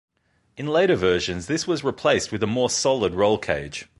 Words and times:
In 0.57 0.65
later 0.65 0.95
versions 0.95 1.45
this 1.45 1.67
was 1.67 1.83
replaced 1.83 2.31
with 2.31 2.41
a 2.41 2.47
more 2.47 2.71
solid 2.71 3.13
roll 3.13 3.37
cage. 3.37 3.87